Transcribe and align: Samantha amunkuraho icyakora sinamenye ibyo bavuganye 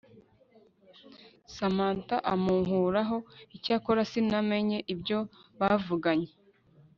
Samantha 1.55 2.15
amunkuraho 2.33 3.17
icyakora 3.55 4.01
sinamenye 4.11 4.77
ibyo 4.93 5.19
bavuganye 5.59 6.29